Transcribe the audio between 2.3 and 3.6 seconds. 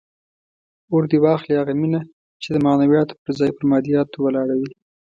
چې د معنویاتو پر ځای